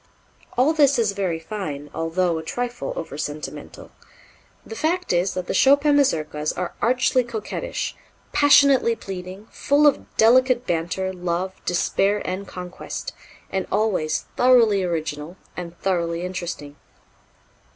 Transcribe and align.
All 0.57 0.73
this 0.73 0.97
is 0.97 1.11
very 1.11 1.37
fine, 1.39 1.91
although 1.93 2.39
a 2.39 2.43
trifle 2.43 2.91
over 2.95 3.19
sentimental. 3.19 3.91
The 4.65 4.75
fact 4.75 5.13
is 5.13 5.35
that 5.35 5.45
the 5.45 5.53
Chopin 5.53 5.95
Mazurkas 5.95 6.51
are 6.57 6.73
archly 6.81 7.23
coquettish, 7.23 7.95
passionately 8.31 8.95
pleading, 8.95 9.45
full 9.51 9.85
of 9.85 10.07
delicate 10.17 10.65
banter, 10.65 11.13
love, 11.13 11.53
despair 11.65 12.19
and 12.25 12.47
conquest 12.47 13.13
and 13.51 13.67
always 13.71 14.25
thoroughly 14.37 14.81
original 14.83 15.37
and 15.55 15.77
thoroughly 15.81 16.23
interesting. 16.23 16.77